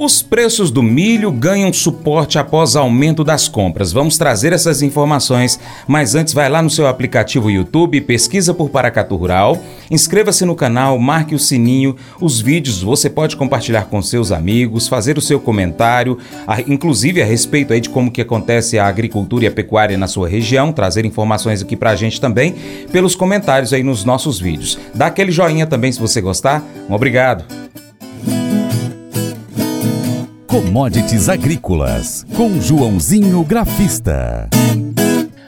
[0.00, 3.92] Os preços do milho ganham suporte após aumento das compras.
[3.92, 5.58] Vamos trazer essas informações,
[5.88, 10.96] mas antes vai lá no seu aplicativo YouTube, pesquisa por Paracatu Rural, inscreva-se no canal,
[11.00, 16.16] marque o sininho, os vídeos você pode compartilhar com seus amigos, fazer o seu comentário,
[16.68, 20.28] inclusive a respeito aí de como que acontece a agricultura e a pecuária na sua
[20.28, 22.54] região, trazer informações aqui pra gente também
[22.92, 24.78] pelos comentários aí nos nossos vídeos.
[24.94, 26.62] Dá aquele joinha também se você gostar.
[26.88, 27.44] Um obrigado.
[30.58, 34.48] Commodities Agrícolas, com Joãozinho Grafista.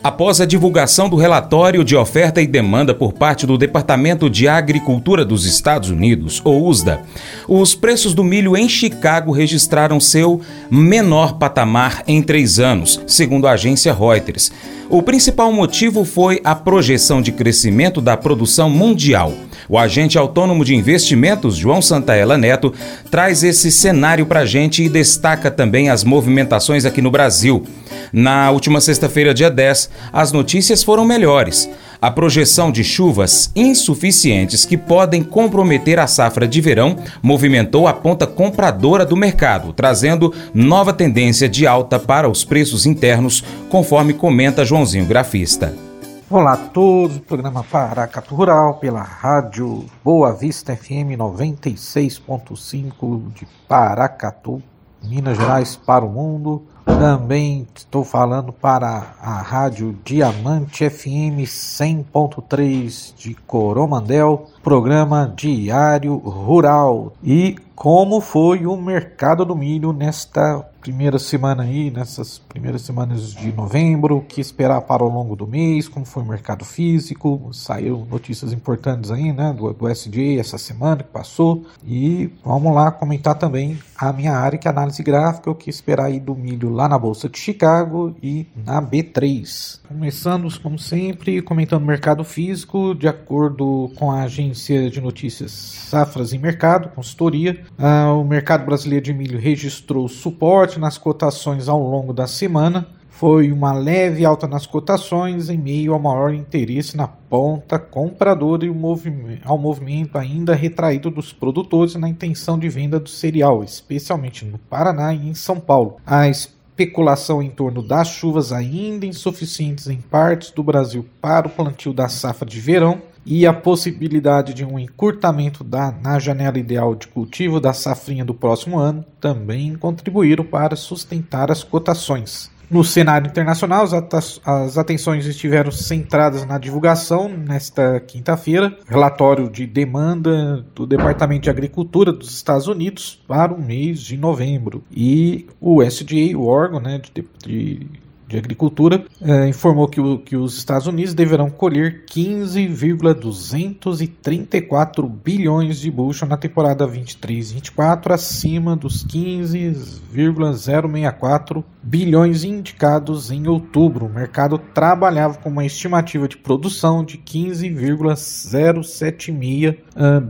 [0.00, 5.24] Após a divulgação do relatório de oferta e demanda por parte do Departamento de Agricultura
[5.24, 7.02] dos Estados Unidos, ou USDA,
[7.48, 10.40] os preços do milho em Chicago registraram seu
[10.70, 14.52] menor patamar em três anos, segundo a agência Reuters.
[14.88, 19.32] O principal motivo foi a projeção de crescimento da produção mundial.
[19.68, 22.72] O agente autônomo de investimentos, João Santaella Neto,
[23.10, 27.64] traz esse cenário para a gente e destaca também as movimentações aqui no Brasil.
[28.12, 31.68] Na última sexta-feira, dia 10, as notícias foram melhores.
[32.00, 38.26] A projeção de chuvas insuficientes que podem comprometer a safra de verão movimentou a ponta
[38.26, 45.06] compradora do mercado, trazendo nova tendência de alta para os preços internos, conforme comenta Joãozinho
[45.06, 45.91] Grafista.
[46.32, 54.62] Olá a todos, programa Paracatu Rural pela rádio Boa Vista FM 96.5 de Paracatu,
[55.02, 56.62] Minas Gerais para o mundo.
[56.86, 67.12] Também estou falndo para a rádio Diamante FM 100.3 de Coromandel, programa Diário Rural.
[67.22, 73.52] E como foi o mercado do milho nesta primeira semana aí, nessas primeiras semanas de
[73.52, 78.06] novembro, o que esperar para o longo do mês, como foi o mercado físico, saiu
[78.10, 83.36] notícias importantes aí, né, do, do SJ essa semana que passou, e vamos lá comentar
[83.36, 86.88] também a minha área, que é análise gráfica, o que esperar aí do milho lá
[86.88, 89.80] na Bolsa de Chicago e na B3.
[89.86, 96.32] Começando, como sempre, comentando o mercado físico, de acordo com a agência de notícias Safras
[96.32, 102.12] em Mercado, consultoria, ah, o mercado brasileiro de milho registrou suporte nas cotações ao longo
[102.12, 102.86] da semana.
[103.08, 109.40] Foi uma leve alta nas cotações em meio ao maior interesse na ponta compradora e
[109.44, 115.14] ao movimento ainda retraído dos produtores na intenção de venda do cereal, especialmente no Paraná
[115.14, 115.96] e em São Paulo.
[116.06, 121.92] A especulação em torno das chuvas ainda insuficientes em partes do Brasil para o plantio
[121.92, 127.08] da safra de verão e a possibilidade de um encurtamento da, na janela ideal de
[127.08, 132.50] cultivo da safrinha do próximo ano também contribuíram para sustentar as cotações.
[132.72, 140.86] No cenário internacional, as atenções estiveram centradas na divulgação nesta quinta-feira, relatório de demanda do
[140.86, 144.82] Departamento de Agricultura dos Estados Unidos para o mês de novembro.
[144.90, 147.86] E o SDA, o órgão né, de, de
[148.32, 155.90] de Agricultura eh, informou que, o, que os Estados Unidos deverão colher 15,234 bilhões de
[155.90, 164.04] bushel na temporada 23-24, acima dos 15,064 bilhões indicados em outubro.
[164.06, 169.74] O mercado trabalhava com uma estimativa de produção de 15,076 uh,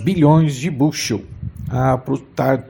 [0.03, 1.23] bilhões de bushel.
[1.69, 1.99] A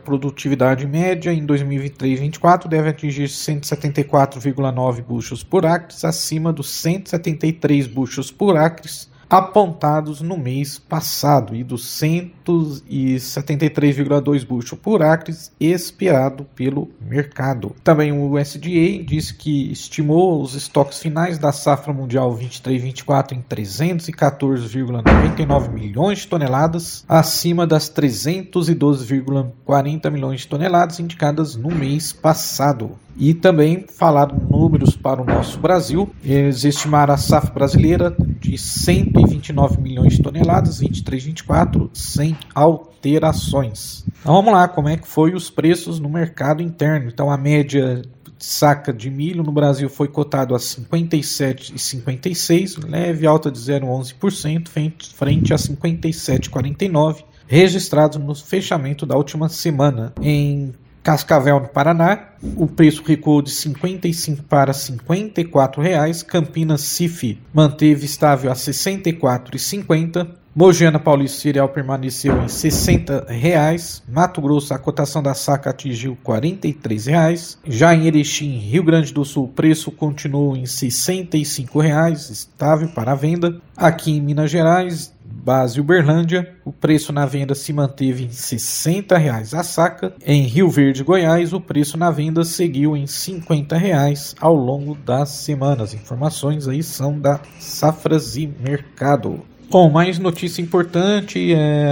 [0.05, 8.57] produtividade média em 2023-24 deve atingir 174,9 buchos por acre, acima dos 173 buchos por
[8.57, 8.89] acre
[9.33, 17.75] apontados no mês passado e dos 173,2 bushel por acre esperado pelo mercado.
[17.83, 25.73] Também o USDA disse que estimou os estoques finais da safra mundial 23-24 em 314,99
[25.73, 32.99] milhões de toneladas, acima das 312,40 milhões de toneladas indicadas no mês passado.
[33.17, 36.11] E também falaram números para o nosso Brasil.
[36.25, 44.05] Eles estimaram a safra brasileira de 129 milhões de toneladas, 23, 24, sem alterações.
[44.21, 47.09] Então vamos lá, como é que foi os preços no mercado interno?
[47.09, 48.03] Então a média
[48.39, 54.69] saca de milho no Brasil foi cotado a 57,56, leve alta de 0,11%
[55.15, 60.13] frente a 57,49 registrados no fechamento da última semana.
[60.21, 66.23] Em Cascavel, no Paraná, o preço recuou de 55 para 54 reais.
[66.23, 70.42] Campinas Cif manteve estável a 64,50.
[70.55, 74.03] Mogiana Paulista cereal permaneceu em 60 reais.
[74.07, 77.59] Mato Grosso a cotação da saca atingiu 43 reais.
[77.67, 83.13] Já em Erechim, Rio Grande do Sul, o preço continuou em 65 reais, estável para
[83.13, 83.59] a venda.
[83.75, 89.55] Aqui em Minas Gerais, base Uberlândia, o preço na venda se manteve em 60 reais
[89.55, 90.13] a saca.
[90.23, 95.31] Em Rio Verde, Goiás, o preço na venda seguiu em 50 reais ao longo das
[95.31, 95.95] semanas.
[95.95, 99.51] Informações aí são da Safras e Mercado.
[99.73, 101.87] Bom, mais notícia importante é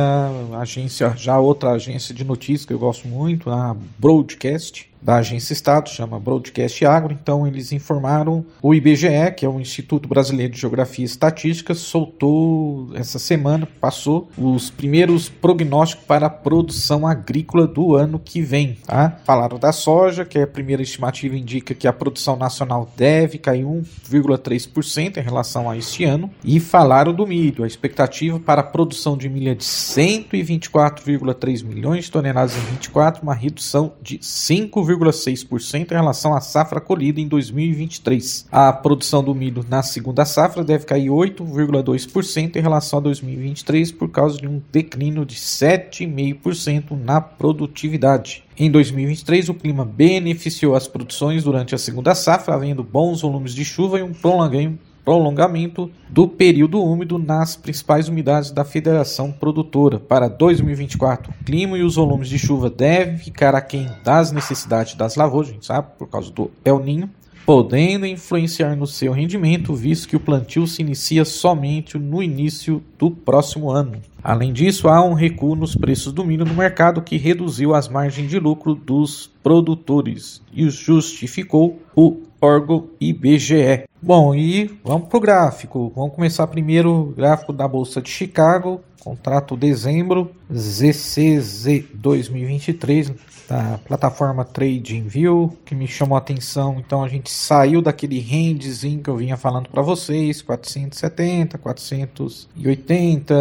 [0.53, 5.53] a agência, já outra agência de notícias que eu gosto muito, a Broadcast, da agência
[5.53, 7.13] Estado, chama Broadcast Agro.
[7.13, 12.91] Então, eles informaram o IBGE, que é o Instituto Brasileiro de Geografia e Estatística, soltou
[12.95, 18.77] essa semana, passou os primeiros prognósticos para a produção agrícola do ano que vem.
[18.87, 19.19] Tá?
[19.25, 23.65] Falaram da soja, que é a primeira estimativa indica que a produção nacional deve cair
[23.65, 26.31] 1,3% em relação a este ano.
[26.45, 32.05] E falaram do milho, a expectativa para a produção de milho é de 124,3 milhões
[32.05, 37.29] de toneladas em 24, uma redução de 5, 0,6% em relação à safra colhida em
[37.29, 38.47] 2023.
[38.51, 44.09] A produção do milho na segunda safra deve cair 8,2% em relação a 2023 por
[44.09, 48.45] causa de um declínio de 7,5% na produtividade.
[48.59, 53.65] Em 2023, o clima beneficiou as produções durante a segunda safra, havendo bons volumes de
[53.65, 59.99] chuva e um prolongamento prolongamento do período úmido nas principais umidades da federação produtora.
[59.99, 65.17] Para 2024, o clima e os volumes de chuva devem ficar aquém das necessidades das
[65.17, 67.11] lavouras, a gente sabe, por causa do El Ninho,
[67.45, 73.11] podendo influenciar no seu rendimento, visto que o plantio se inicia somente no início do
[73.11, 74.01] próximo ano.
[74.23, 78.31] Além disso, há um recuo nos preços do milho no mercado que reduziu as margens
[78.31, 83.85] de lucro dos produtores e justificou o órgão IBGE.
[84.03, 85.93] Bom, e vamos para o gráfico.
[85.95, 93.13] Vamos começar primeiro o gráfico da Bolsa de Chicago, contrato dezembro, ZCZ 2023,
[93.49, 96.77] da plataforma TradingView, que me chamou a atenção.
[96.79, 103.35] Então a gente saiu daquele rangezinho que eu vinha falando para vocês, 470, 480,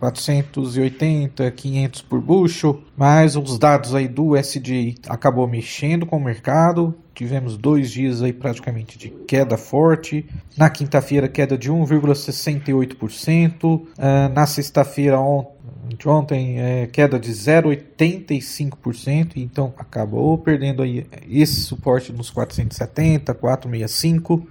[0.00, 6.94] 480, 500 por bushel, mas os dados aí do SDI acabou mexendo com o mercado,
[7.14, 10.24] tivemos dois dias aí praticamente de queda forte.
[10.56, 13.64] Na quinta-feira, queda de 1,68%.
[13.64, 15.60] Uh, ah, na sexta-feira, ontem
[15.96, 24.46] de ontem, é, queda de 0,85%, então acabou perdendo aí esse suporte nos 470, 465.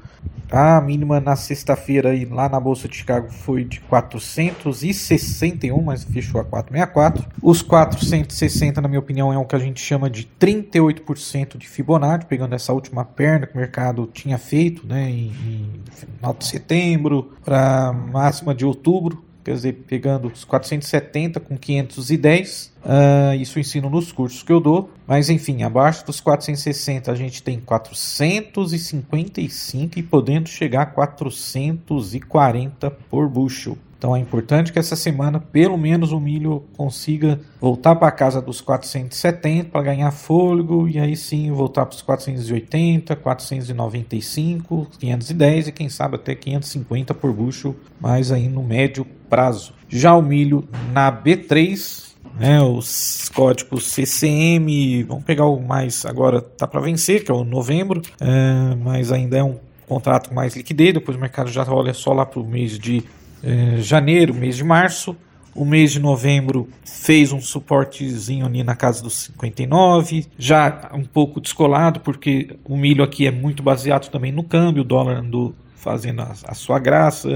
[0.51, 6.43] A mínima na sexta-feira lá na Bolsa de Chicago foi de 461, mas fechou a
[6.43, 7.23] 464.
[7.41, 12.25] Os 460, na minha opinião, é o que a gente chama de 38% de Fibonacci,
[12.25, 17.31] pegando essa última perna que o mercado tinha feito né, em, em final de setembro
[17.45, 22.65] para máxima de outubro quer dizer, pegando os 470 com 510.
[22.65, 24.91] Uh, ah, isso ensino nos cursos que eu dou.
[25.07, 33.27] Mas enfim, abaixo dos 460 a gente tem 455 e podendo chegar a 440 por
[33.27, 33.75] bushel.
[33.99, 38.61] Então é importante que essa semana, pelo menos, o milho consiga voltar para casa dos
[38.61, 45.89] 470 para ganhar fôlego e aí sim voltar para os 480, 495, 510 e quem
[45.89, 49.73] sabe até 550 por bucho, mas aí no médio prazo.
[49.89, 56.65] Já o milho na B3, né, os códigos CCM, vamos pegar o mais agora tá
[56.65, 61.17] para vencer, que é o novembro, é, mas ainda é um contrato mais liquidez, depois
[61.17, 63.03] o mercado já olha só lá para o mês de
[63.43, 65.15] é, janeiro, mês de março.
[65.55, 71.41] O mês de novembro fez um suportezinho ali na casa dos 59, já um pouco
[71.41, 76.21] descolado, porque o milho aqui é muito baseado também no câmbio, o dólar andou fazendo
[76.21, 77.29] a, a sua graça,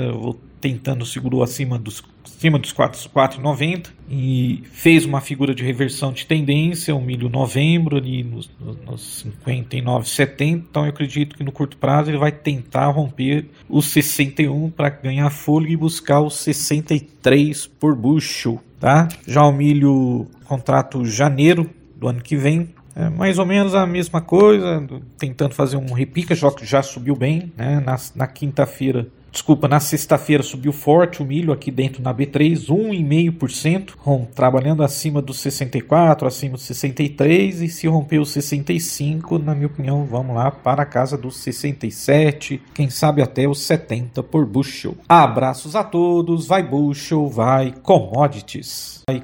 [0.63, 6.95] tentando segurou acima dos acima dos 4,90 e fez uma figura de reversão de tendência,
[6.95, 8.49] o milho novembro ali nos,
[8.85, 10.41] nos 59,70.
[10.41, 15.29] Então eu acredito que no curto prazo ele vai tentar romper os 61 para ganhar
[15.29, 19.09] fôlego e buscar os 63 por bushel, tá?
[19.27, 24.21] Já o milho contrato janeiro do ano que vem é mais ou menos a mesma
[24.21, 24.85] coisa,
[25.17, 27.81] tentando fazer um repica, já, já subiu bem, né?
[27.85, 33.95] Na, na quinta-feira Desculpa, na sexta-feira subiu forte o milho aqui dentro na B3, 1,5%,
[33.95, 39.65] com, trabalhando acima dos 64, acima dos 63 e se romper os 65, na minha
[39.65, 44.95] opinião, vamos lá para a casa dos 67, quem sabe até os 70 por bushel.
[45.09, 49.01] Abraços a todos, vai bushel, vai commodities.
[49.09, 49.23] Vai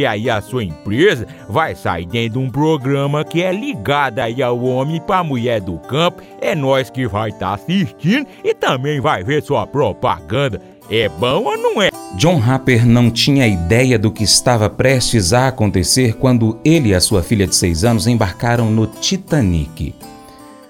[0.05, 4.61] aí a sua empresa vai sair dentro de um programa que é ligado aí ao
[4.63, 6.21] homem para mulher do campo.
[6.39, 10.61] É nós que vai estar tá assistindo e também vai ver sua propaganda.
[10.89, 11.89] É bom ou não é?
[12.15, 16.99] John Harper não tinha ideia do que estava prestes a acontecer quando ele e a
[16.99, 19.95] sua filha de seis anos embarcaram no Titanic.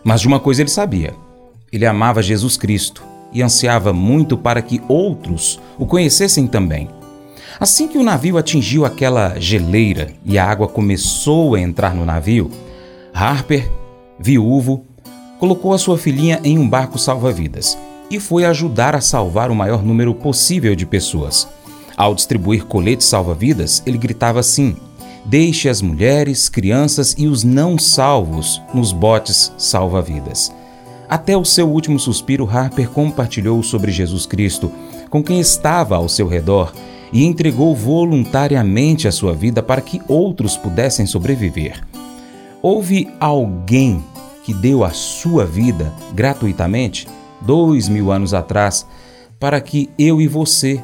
[0.04, 1.14] Mas de uma coisa ele sabia:
[1.72, 6.88] ele amava Jesus Cristo e ansiava muito para que outros o conhecessem também.
[7.60, 12.50] Assim que o navio atingiu aquela geleira e a água começou a entrar no navio,
[13.14, 13.70] Harper,
[14.20, 14.86] viúvo,
[15.40, 17.78] colocou a sua filhinha em um barco salva-vidas
[18.10, 21.48] e foi ajudar a salvar o maior número possível de pessoas.
[21.96, 24.76] Ao distribuir coletes salva-vidas, ele gritava assim:
[25.26, 30.52] Deixe as mulheres, crianças e os não salvos nos botes salva-vidas.
[31.08, 34.72] Até o seu último suspiro, Harper compartilhou sobre Jesus Cristo
[35.10, 36.74] com quem estava ao seu redor
[37.12, 41.82] e entregou voluntariamente a sua vida para que outros pudessem sobreviver.
[42.62, 44.04] Houve alguém
[44.44, 47.08] que deu a sua vida gratuitamente?
[47.42, 48.86] dois mil anos atrás,
[49.40, 50.82] para que eu e você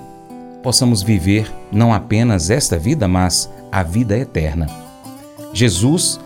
[0.64, 4.68] possamos viver não apenas esta vida, mas a vida eterna.
[5.54, 6.20] Jesus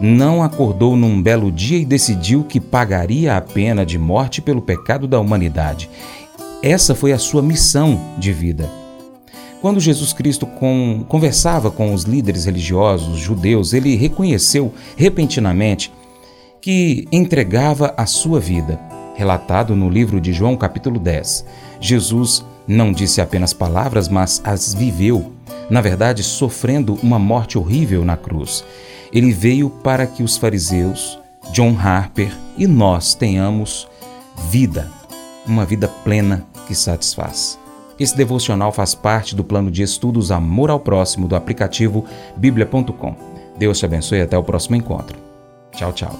[0.00, 5.08] não acordou num belo dia e decidiu que pagaria a pena de morte pelo pecado
[5.08, 5.90] da humanidade.
[6.62, 8.70] Essa foi a sua missão de vida.
[9.60, 15.92] Quando Jesus Cristo com, conversava com os líderes religiosos judeus, ele reconheceu repentinamente
[16.60, 18.78] que entregava a sua vida
[19.16, 21.44] relatado no livro de João, capítulo 10.
[21.80, 25.32] Jesus não disse apenas palavras, mas as viveu,
[25.68, 28.64] na verdade, sofrendo uma morte horrível na cruz.
[29.12, 31.18] Ele veio para que os fariseus,
[31.52, 33.88] John Harper e nós tenhamos
[34.48, 34.88] vida,
[35.44, 37.58] uma vida plena que satisfaz.
[37.98, 42.04] Esse devocional faz parte do plano de estudos Amor ao Próximo do aplicativo
[42.36, 43.16] bíblia.com.
[43.58, 45.18] Deus te abençoe e até o próximo encontro.
[45.72, 46.14] Tchau, tchau.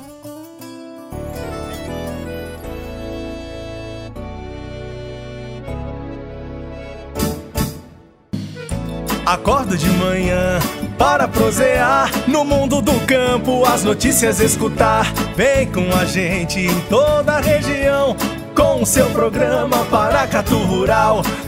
[9.25, 10.59] Acordo de manhã
[10.97, 15.13] para prosear no mundo do campo, as notícias escutar.
[15.37, 18.17] Vem com a gente em toda a região
[18.57, 21.23] com o seu programa Paracatu Rural.